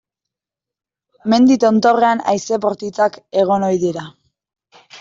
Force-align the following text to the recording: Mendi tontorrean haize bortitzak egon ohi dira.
Mendi 1.33 1.57
tontorrean 1.65 2.25
haize 2.33 2.61
bortitzak 2.65 3.21
egon 3.45 3.69
ohi 3.71 3.81
dira. 3.87 4.11